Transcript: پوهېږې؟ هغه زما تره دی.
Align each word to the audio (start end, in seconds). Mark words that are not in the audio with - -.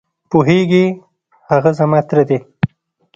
پوهېږې؟ 0.29 0.85
هغه 1.49 1.71
زما 1.79 1.99
تره 2.07 2.23
دی. 2.29 2.39